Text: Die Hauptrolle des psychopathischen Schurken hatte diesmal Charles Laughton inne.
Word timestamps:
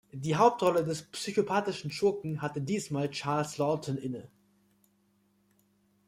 Die 0.13 0.35
Hauptrolle 0.35 0.83
des 0.83 1.03
psychopathischen 1.11 1.91
Schurken 1.91 2.41
hatte 2.41 2.59
diesmal 2.59 3.11
Charles 3.11 3.59
Laughton 3.59 3.97
inne. 3.97 4.31